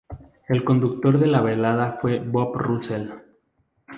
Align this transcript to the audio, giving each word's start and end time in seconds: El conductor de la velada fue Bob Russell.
El 0.47 0.63
conductor 0.63 1.19
de 1.19 1.27
la 1.27 1.41
velada 1.41 1.99
fue 2.01 2.17
Bob 2.21 2.55
Russell. 2.55 3.11